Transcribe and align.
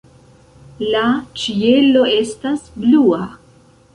La 0.93 1.01
ĉielo 1.41 2.01
estas 2.15 2.65
blua. 2.81 3.23